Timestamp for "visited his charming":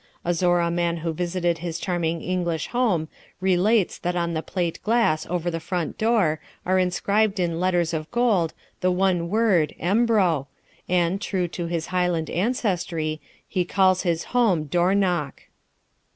1.13-2.23